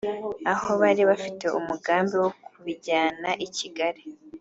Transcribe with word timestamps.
aho 0.53 0.69
bari 0.81 1.03
bafite 1.09 1.45
umugambi 1.59 2.13
wo 2.23 2.29
kubijyana 2.45 3.29
i 3.45 3.47
Kigali 3.55 4.01